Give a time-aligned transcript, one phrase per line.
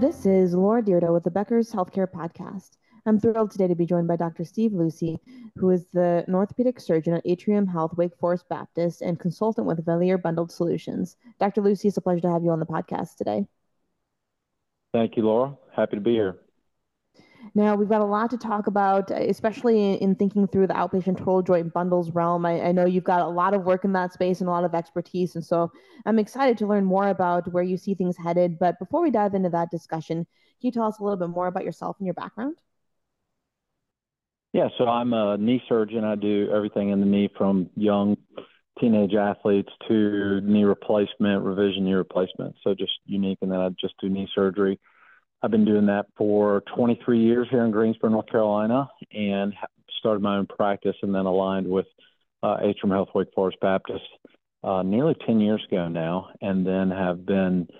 [0.00, 2.70] This is Laura Dyrda with the Becker's Healthcare Podcast.
[3.06, 4.44] I'm thrilled today to be joined by Dr.
[4.44, 5.20] Steve Lucey,
[5.56, 10.18] who is the orthopedic surgeon at Atrium Health Wake Forest Baptist and consultant with Valere
[10.18, 11.16] Bundled Solutions.
[11.38, 11.60] Dr.
[11.60, 13.46] Lucey, it's a pleasure to have you on the podcast today.
[14.92, 15.56] Thank you, Laura.
[15.76, 16.38] Happy to be here.
[17.54, 21.42] Now, we've got a lot to talk about, especially in, thinking through the outpatient total
[21.42, 22.46] joint bundles realm.
[22.46, 24.64] I, I, know you've got a lot of work in that space and a lot
[24.64, 25.34] of expertise.
[25.34, 25.70] And so
[26.06, 28.58] I'm excited to learn more about where you see things headed.
[28.58, 30.26] But before we dive into that discussion,
[30.60, 32.58] can you tell us a little bit more about yourself and your background?
[34.52, 36.04] Yeah, so I'm a knee surgeon.
[36.04, 38.16] I do everything in the knee from young
[38.80, 42.54] teenage athletes to knee replacement, revision knee replacement.
[42.62, 43.38] So just unique.
[43.42, 44.78] And then I just do knee surgery.
[45.44, 49.52] I've been doing that for 23 years here in Greensboro, North Carolina, and
[49.98, 51.86] started my own practice and then aligned with
[52.42, 54.04] uh, Atrium Health Wake Forest Baptist
[54.62, 57.68] uh, nearly 10 years ago now, and then have been–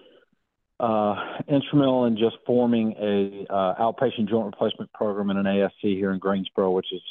[0.81, 1.15] uh,
[1.49, 6.19] instrumental in just forming a uh, outpatient joint replacement program in an ASC here in
[6.19, 7.03] Greensboro, which is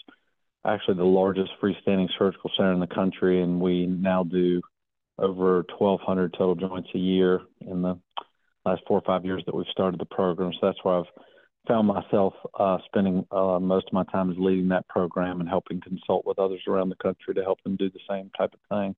[0.65, 4.61] actually the largest freestanding surgical center in the country, and we now do
[5.17, 7.97] over 1,200 total joints a year in the
[8.65, 10.51] last four or five years that we've started the program.
[10.53, 11.05] So that's where I've
[11.67, 15.81] found myself uh, spending uh, most of my time is leading that program and helping
[15.81, 18.95] consult with others around the country to help them do the same type of thing.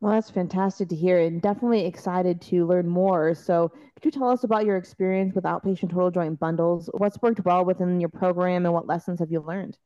[0.00, 3.34] Well, that's fantastic to hear and definitely excited to learn more.
[3.34, 6.90] So, could you tell us about your experience with outpatient total joint bundles?
[6.92, 9.78] What's worked well within your program and what lessons have you learned?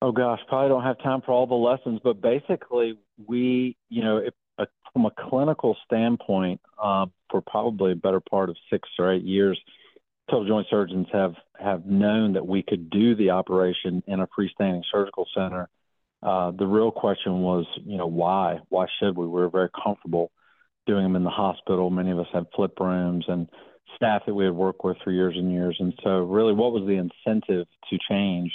[0.00, 4.18] Oh gosh, probably don't have time for all the lessons, but basically, we, you know,
[4.18, 9.12] if, uh, from a clinical standpoint, um, for probably a better part of six or
[9.12, 9.58] eight years,
[10.30, 14.82] total joint surgeons have have known that we could do the operation in a freestanding
[14.90, 15.68] surgical center
[16.22, 18.58] uh, the real question was, you know, why?
[18.68, 19.26] Why should we?
[19.26, 20.32] We were very comfortable
[20.86, 21.90] doing them in the hospital.
[21.90, 23.48] Many of us had flip rooms and
[23.94, 25.76] staff that we had worked with for years and years.
[25.78, 28.52] And so, really, what was the incentive to change?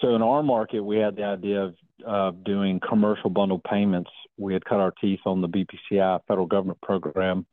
[0.00, 1.74] So, in our market, we had the idea of
[2.06, 4.10] uh, doing commercial bundle payments.
[4.36, 7.46] We had cut our teeth on the BPCI federal government program,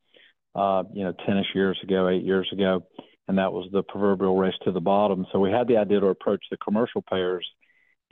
[0.54, 2.86] uh, you know, 10 ish years ago, eight years ago.
[3.30, 5.26] And that was the proverbial race to the bottom.
[5.32, 7.48] So, we had the idea to approach the commercial payers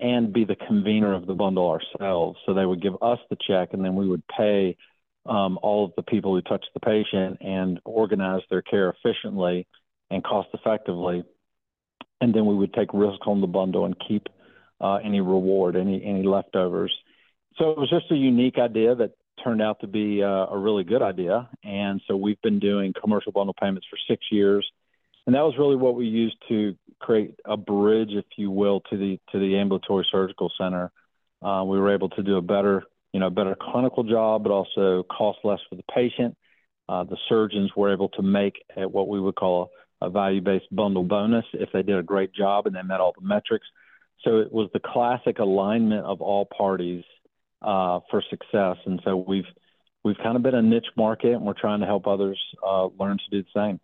[0.01, 2.39] and be the convener of the bundle ourselves.
[2.45, 4.75] So they would give us the check, and then we would pay
[5.27, 9.67] um, all of the people who touch the patient and organize their care efficiently
[10.09, 11.23] and cost effectively.
[12.21, 14.27] And then we would take risk on the bundle and keep
[14.79, 16.95] uh, any reward, any any leftovers.
[17.57, 19.11] So it was just a unique idea that
[19.43, 21.49] turned out to be uh, a really good idea.
[21.63, 24.65] And so we've been doing commercial bundle payments for six years
[25.25, 28.97] and that was really what we used to create a bridge, if you will, to
[28.97, 30.91] the to the ambulatory surgical center.
[31.41, 32.83] Uh, we were able to do a better,
[33.13, 36.35] you know, better clinical job, but also cost less for the patient.
[36.89, 39.69] Uh, the surgeons were able to make what we would call
[40.01, 43.13] a, a value-based bundle bonus if they did a great job and they met all
[43.19, 43.65] the metrics.
[44.23, 47.03] So it was the classic alignment of all parties
[47.61, 48.77] uh, for success.
[48.85, 49.45] And so we've
[50.03, 53.17] we've kind of been a niche market, and we're trying to help others uh, learn
[53.17, 53.79] to do the same.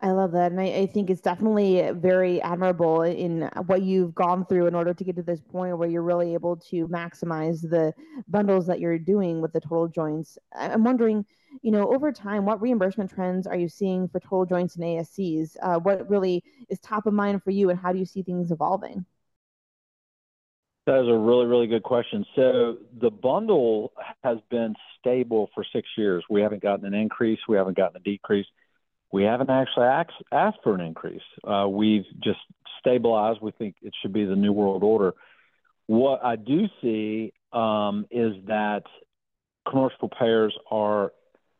[0.00, 0.52] I love that.
[0.52, 4.94] And I, I, think it's definitely very admirable in what you've gone through in order
[4.94, 7.92] to get to this point where you're really able to maximize the
[8.28, 10.38] bundles that you're doing with the total joints.
[10.54, 11.24] I'm wondering,
[11.62, 15.56] you know, over time, what reimbursement trends are you seeing for total joints and ASCs?
[15.60, 18.52] Uh, what really is top of mind for you, and how do you see things
[18.52, 19.04] evolving?
[20.86, 22.24] That is a really, really good question.
[22.36, 23.92] So the bundle
[24.22, 26.24] has been stable for six years.
[26.30, 28.46] We haven't gotten an increase, we haven't gotten a decrease
[29.12, 29.86] we haven't actually
[30.32, 31.22] asked for an increase.
[31.42, 32.40] Uh, we've just
[32.80, 33.40] stabilized.
[33.40, 35.14] We think it should be the new world order.
[35.86, 38.82] What I do see um, is that
[39.68, 41.12] commercial payers are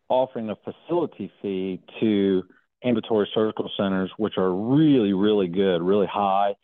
[0.09, 2.43] offering a facility fee to
[2.85, 6.55] ambulatory surgical centers, which are really, really good, really high,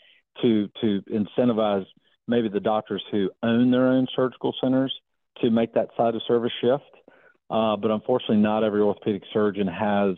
[0.43, 1.87] to to incentivize
[2.27, 4.93] maybe the doctors who own their own surgical centers
[5.41, 6.85] to make that site of service shift.
[7.51, 10.17] Uh, but unfortunately, not every orthopedic surgeon has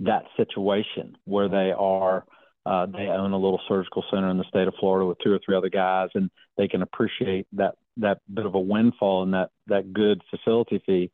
[0.00, 2.24] that situation where they are
[2.68, 5.40] uh, they own a little surgical center in the state of Florida with two or
[5.42, 9.50] three other guys, and they can appreciate that that bit of a windfall and that
[9.68, 11.10] that good facility fee.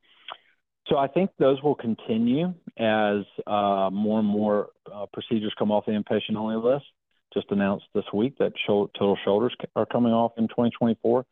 [0.89, 5.87] So I think those will continue as uh, more and more uh, procedures come off
[5.87, 6.87] the inpatient only list.
[7.33, 11.25] Just announced this week that total shoulders are coming off in 2024.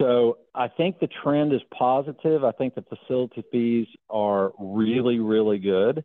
[0.00, 2.44] So I think the trend is positive.
[2.44, 6.04] I think the facility fees are really, really good.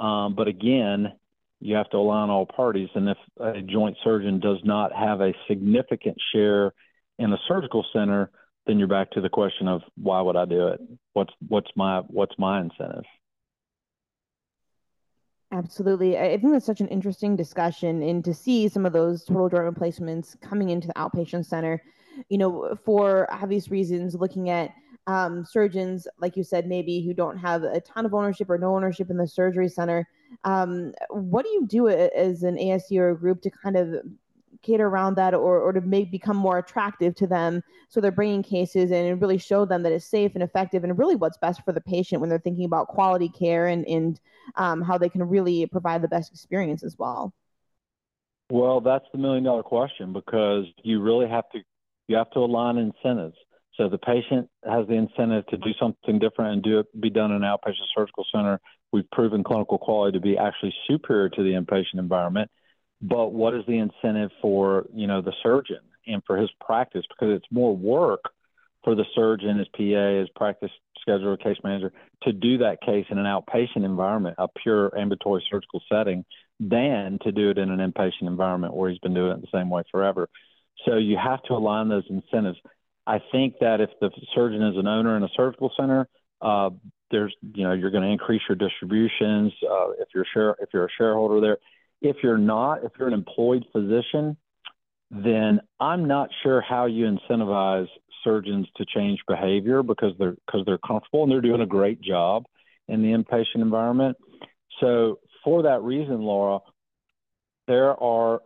[0.00, 1.12] Um, but again,
[1.60, 2.88] you have to align all parties.
[2.94, 6.72] And if a joint surgeon does not have a significant share
[7.18, 8.30] in a surgical center,
[8.66, 10.80] then you're back to the question of why would I do it?
[11.12, 13.04] What's what's my what's my incentive?
[15.52, 16.16] Absolutely.
[16.16, 19.64] I think that's such an interesting discussion and to see some of those total joint
[19.64, 21.82] replacements coming into the outpatient center,
[22.28, 24.70] you know, for obvious reasons, looking at
[25.06, 28.74] um, surgeons, like you said, maybe who don't have a ton of ownership or no
[28.74, 30.08] ownership in the surgery center.
[30.44, 34.02] Um, what do you do as an ASC or a group to kind of
[34.62, 38.42] cater around that or, or to make become more attractive to them so they're bringing
[38.42, 41.72] cases and really show them that it's safe and effective and really what's best for
[41.72, 44.20] the patient when they're thinking about quality care and, and
[44.56, 47.32] um, how they can really provide the best experience as well
[48.50, 51.60] well that's the million dollar question because you really have to
[52.08, 53.36] you have to align incentives
[53.80, 57.30] so the patient has the incentive to do something different and do it be done
[57.30, 58.60] in an outpatient surgical center.
[58.92, 62.50] We've proven clinical quality to be actually superior to the inpatient environment.
[63.00, 67.06] But what is the incentive for you know the surgeon and for his practice?
[67.08, 68.20] Because it's more work
[68.84, 70.70] for the surgeon, his PA, his practice
[71.08, 71.90] scheduler, case manager
[72.24, 76.26] to do that case in an outpatient environment, a pure ambulatory surgical setting,
[76.58, 79.70] than to do it in an inpatient environment where he's been doing it the same
[79.70, 80.28] way forever.
[80.84, 82.58] So you have to align those incentives.
[83.10, 86.06] I think that if the surgeon is an owner in a surgical center,
[86.40, 86.70] uh,
[87.10, 90.84] there's you know you're going to increase your distributions uh, if you're share if you're
[90.84, 91.58] a shareholder there.
[92.00, 94.36] If you're not, if you're an employed physician,
[95.10, 97.88] then I'm not sure how you incentivize
[98.22, 102.44] surgeons to change behavior because they're because they're comfortable and they're doing a great job
[102.86, 104.16] in the inpatient environment.
[104.78, 106.60] So for that reason, Laura,
[107.66, 108.40] there are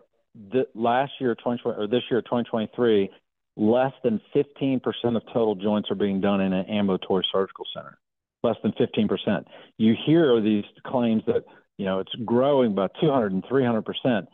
[0.74, 3.10] last year 2020 or this year 2023
[3.56, 4.80] less than 15%
[5.16, 7.98] of total joints are being done in an ambulatory surgical center.
[8.42, 9.44] Less than 15%.
[9.78, 11.44] You hear these claims that,
[11.78, 14.26] you know, it's growing by 200 and 300%.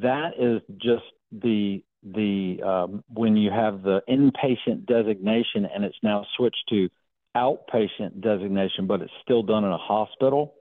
[0.00, 6.26] That is just the the um, when you have the inpatient designation and it's now
[6.36, 6.90] switched to
[7.34, 10.54] outpatient designation, but it's still done in a hospital.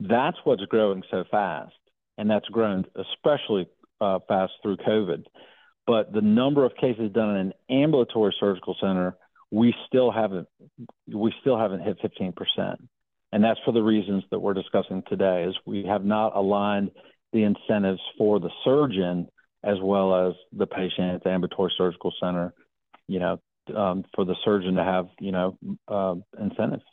[0.00, 1.74] That's what's growing so fast,
[2.18, 3.68] and that's grown especially
[4.00, 5.24] uh, fast through COVID
[5.86, 9.16] but the number of cases done in an ambulatory surgical center,
[9.50, 10.48] we still haven't
[11.08, 12.76] we still haven't hit 15%.
[13.32, 16.90] And that's for the reasons that we're discussing today is we have not aligned
[17.32, 19.28] the incentives for the surgeon
[19.62, 22.54] as well as the patient at the ambulatory surgical center,
[23.08, 23.40] you know,
[23.74, 25.58] um, for the surgeon to have, you know,
[25.88, 26.84] uh, incentives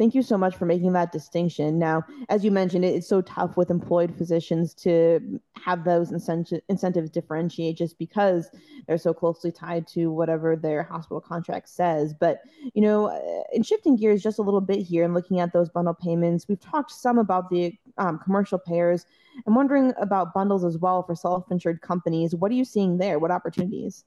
[0.00, 1.78] thank you so much for making that distinction.
[1.78, 7.10] Now, as you mentioned, it's so tough with employed physicians to have those incentive, incentives
[7.10, 8.48] differentiate just because
[8.88, 12.14] they're so closely tied to whatever their hospital contract says.
[12.18, 12.40] But,
[12.72, 15.68] you know, uh, in shifting gears just a little bit here and looking at those
[15.68, 19.04] bundle payments, we've talked some about the um, commercial payers.
[19.46, 22.34] I'm wondering about bundles as well for self insured companies.
[22.34, 23.18] What are you seeing there?
[23.18, 24.06] What opportunities?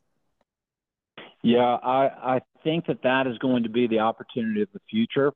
[1.43, 5.33] Yeah, I, I think that that is going to be the opportunity of the future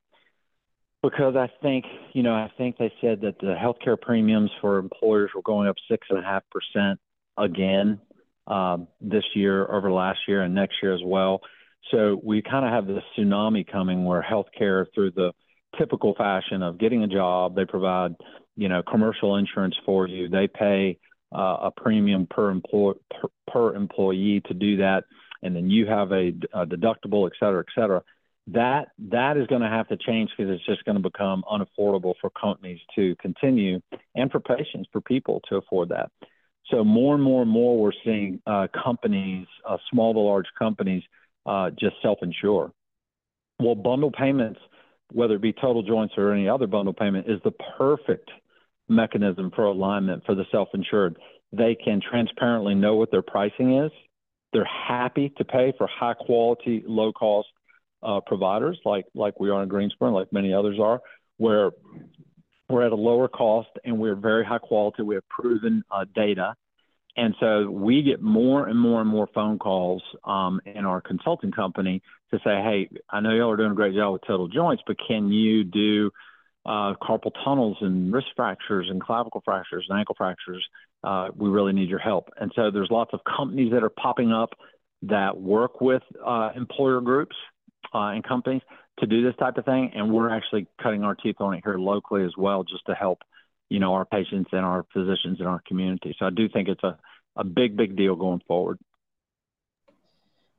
[1.03, 5.31] because I think, you know, I think they said that the healthcare premiums for employers
[5.35, 6.99] were going up six and a half percent
[7.37, 7.99] again
[8.47, 11.41] um, this year over last year and next year as well.
[11.91, 15.33] So we kind of have this tsunami coming where healthcare, through the
[15.77, 18.15] typical fashion of getting a job, they provide,
[18.55, 20.27] you know, commercial insurance for you.
[20.27, 20.97] They pay
[21.33, 25.03] uh, a premium per, employ- per, per employee to do that,
[25.43, 28.01] and then you have a, a deductible, et cetera, et cetera
[28.47, 32.13] that that is going to have to change because it's just going to become unaffordable
[32.21, 33.81] for companies to continue
[34.15, 36.09] and for patients for people to afford that.
[36.71, 41.03] So more and more and more we're seeing uh, companies uh, small to large companies
[41.45, 42.71] uh, just self-insure.
[43.59, 44.59] Well bundle payments
[45.11, 48.29] whether it be total joints or any other bundle payment is the perfect
[48.89, 51.17] mechanism for alignment for the self-insured.
[51.51, 53.91] They can transparently know what their pricing is.
[54.53, 57.47] They're happy to pay for high quality low cost
[58.03, 61.01] uh, providers like like we are in Greensboro, like many others are,
[61.37, 61.71] where
[62.69, 65.03] we're at a lower cost and we're very high quality.
[65.03, 66.55] We have proven uh, data,
[67.15, 71.51] and so we get more and more and more phone calls um, in our consulting
[71.51, 72.01] company
[72.31, 74.97] to say, "Hey, I know y'all are doing a great job with total joints, but
[75.07, 76.11] can you do
[76.65, 80.65] uh, carpal tunnels and wrist fractures and clavicle fractures and ankle fractures?
[81.03, 84.31] Uh, we really need your help." And so there's lots of companies that are popping
[84.31, 84.49] up
[85.03, 87.35] that work with uh, employer groups
[87.97, 88.61] uh, and companies
[88.99, 91.77] to do this type of thing, and we're actually cutting our teeth on it here
[91.77, 93.19] locally as well, just to help,
[93.69, 96.15] you know, our patients and our physicians in our community.
[96.19, 96.97] So I do think it's a,
[97.35, 98.77] a big, big deal going forward.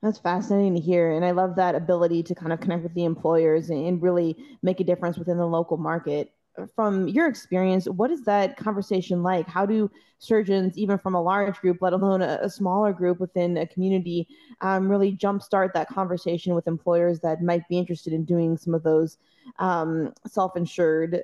[0.02, 1.10] That's fascinating to hear.
[1.16, 4.80] And I love that ability to kind of connect with the employers and really make
[4.80, 6.32] a difference within the local market.
[6.74, 9.48] From your experience, what is that conversation like?
[9.48, 13.56] How do surgeons, even from a large group, let alone a, a smaller group within
[13.56, 14.26] a community,
[14.60, 18.82] um, really jumpstart that conversation with employers that might be interested in doing some of
[18.82, 19.18] those
[19.58, 21.22] um, self insured,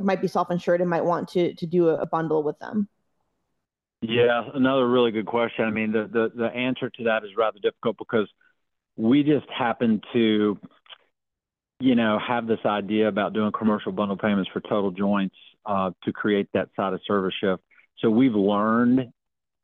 [0.00, 2.88] might be self insured and might want to, to do a, a bundle with them?
[4.00, 5.64] Yeah, another really good question.
[5.64, 8.28] I mean, the, the, the answer to that is rather difficult because
[8.96, 10.58] we just happen to,
[11.82, 15.34] you know, have this idea about doing commercial bundle payments for total joints
[15.66, 17.62] uh, to create that site of service shift.
[17.98, 19.00] So we've learned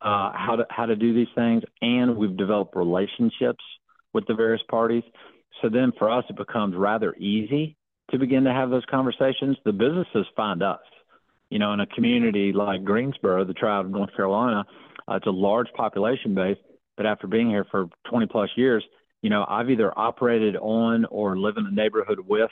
[0.00, 3.64] uh, how to how to do these things, and we've developed relationships
[4.12, 5.02] with the various parties.
[5.62, 7.76] So then, for us, it becomes rather easy
[8.10, 9.56] to begin to have those conversations.
[9.64, 10.78] The businesses find us
[11.50, 14.64] you know, in a community like Greensboro, the Triad of North Carolina,
[15.08, 16.58] uh, it's a large population base.
[16.96, 18.84] But after being here for 20 plus years,
[19.22, 22.50] you know, I've either operated on or live in a neighborhood with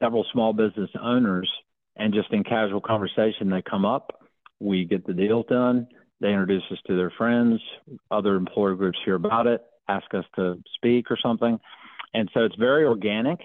[0.00, 1.50] several small business owners,
[1.96, 4.24] and just in casual conversation, they come up,
[4.60, 5.86] we get the deal done,
[6.20, 7.60] they introduce us to their friends,
[8.10, 11.58] other employer groups hear about it, ask us to speak or something.
[12.12, 13.40] And so it's very organic.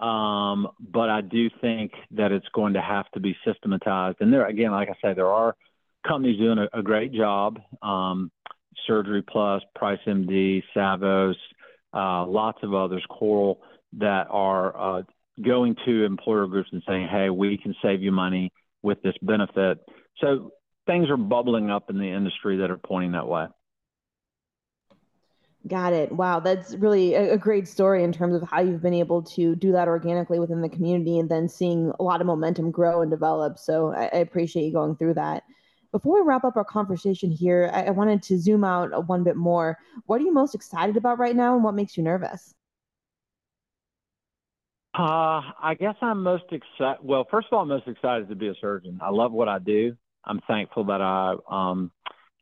[0.00, 4.18] Um, but I do think that it's going to have to be systematized.
[4.20, 5.54] And there, again, like I say, there are
[6.06, 7.60] companies doing a, a great job.
[7.82, 8.30] Um,
[8.86, 11.34] Surgery Plus, Price MD, Savos,
[11.94, 13.60] uh, lots of others, Coral,
[13.94, 15.02] that are uh,
[15.44, 19.78] going to employer groups and saying, hey, we can save you money with this benefit.
[20.18, 20.52] So
[20.86, 23.46] things are bubbling up in the industry that are pointing that way.
[25.68, 26.10] Got it.
[26.10, 29.72] Wow, that's really a, great story in terms of how you've been able to do
[29.72, 33.58] that organically within the community and then seeing a lot of momentum grow and develop.
[33.58, 35.42] So I appreciate you going through that.
[35.92, 39.36] Before we wrap up our conversation here, I, I wanted to zoom out one bit
[39.36, 39.78] more.
[40.06, 42.54] What are you most excited about right now and what makes you nervous?
[44.96, 46.98] Uh, I guess I'm most excited.
[47.02, 48.98] Well, first of all, I'm most excited to be a surgeon.
[49.02, 49.96] I love what I do.
[50.24, 51.90] I'm thankful that I um,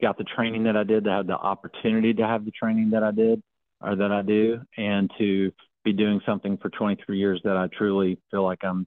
[0.01, 3.03] got the training that I did, to have the opportunity to have the training that
[3.03, 3.43] I did
[3.81, 5.53] or that I do, and to
[5.85, 8.87] be doing something for 23 years that I truly feel like I'm,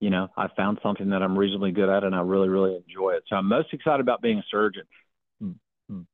[0.00, 3.12] you know, I found something that I'm reasonably good at and I really, really enjoy
[3.12, 3.24] it.
[3.28, 4.84] So I'm most excited about being a surgeon.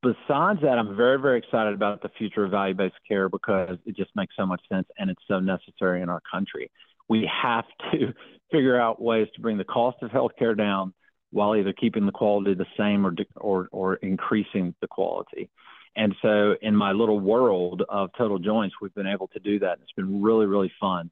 [0.01, 3.95] Besides that, I'm very, very excited about the future of value based care because it
[3.95, 6.71] just makes so much sense and it's so necessary in our country.
[7.09, 8.13] We have to
[8.51, 10.93] figure out ways to bring the cost of healthcare down
[11.31, 15.49] while either keeping the quality the same or or or increasing the quality.
[15.97, 19.79] And so in my little world of total joints, we've been able to do that.
[19.81, 21.11] It's been really really fun.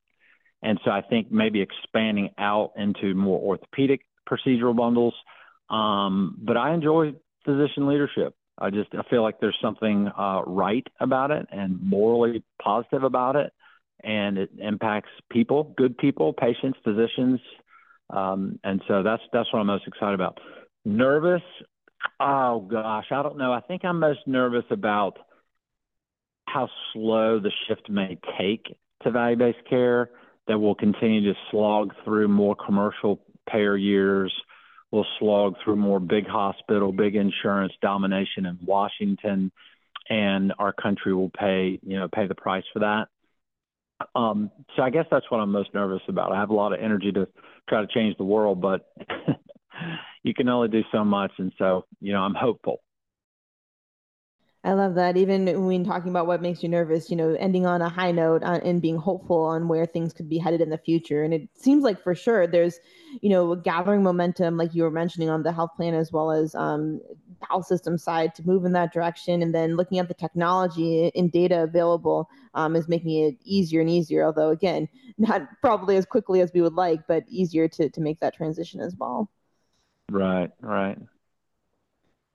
[0.63, 5.13] And so I think maybe expanding out into more orthopedic procedural bundles.
[5.69, 7.13] Um, but I enjoy
[7.45, 8.35] physician leadership.
[8.57, 13.35] I just I feel like there's something uh, right about it and morally positive about
[13.35, 13.51] it,
[14.03, 17.39] and it impacts people, good people, patients, physicians,
[18.09, 20.39] um, and so that's that's what I'm most excited about.
[20.85, 21.41] Nervous?
[22.19, 23.51] Oh gosh, I don't know.
[23.51, 25.17] I think I'm most nervous about
[26.45, 30.11] how slow the shift may take to value-based care.
[30.47, 34.33] That will continue to slog through more commercial payer years.
[34.91, 39.51] We'll slog through more big hospital, big insurance domination in Washington,
[40.09, 43.07] and our country will pay you know pay the price for that.
[44.15, 46.31] Um, so I guess that's what I'm most nervous about.
[46.31, 47.27] I have a lot of energy to
[47.69, 48.87] try to change the world, but
[50.23, 51.31] you can only do so much.
[51.37, 52.81] And so, you know, I'm hopeful.
[54.65, 55.17] I love that.
[55.17, 58.43] Even when talking about what makes you nervous, you know, ending on a high note
[58.43, 61.21] uh, and being hopeful on where things could be headed in the future.
[61.21, 62.79] And it seems like for sure there's,
[63.19, 66.55] you know, gathering momentum, like you were mentioning on the health plan as well as
[66.55, 67.01] um,
[67.41, 69.41] health system side to move in that direction.
[69.41, 73.89] And then looking at the technology and data available um, is making it easier and
[73.89, 74.23] easier.
[74.23, 78.21] Although again, not probably as quickly as we would like, but easier to to make
[78.21, 79.29] that transition as well.
[80.09, 80.51] Right.
[80.61, 80.97] Right.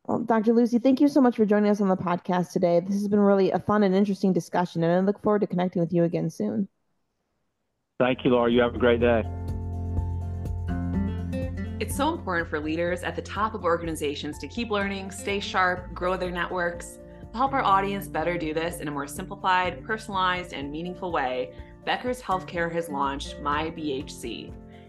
[0.09, 0.55] Well, Dr.
[0.55, 2.81] Lucey, thank you so much for joining us on the podcast today.
[2.81, 5.81] This has been really a fun and interesting discussion, and I look forward to connecting
[5.83, 6.67] with you again soon.
[7.99, 8.51] Thank you, Laura.
[8.51, 9.23] You have a great day.
[11.79, 15.93] It's so important for leaders at the top of organizations to keep learning, stay sharp,
[15.93, 16.99] grow their networks.
[17.31, 21.53] To help our audience better do this in a more simplified, personalized, and meaningful way,
[21.85, 24.55] Becker's Healthcare has launched My BHC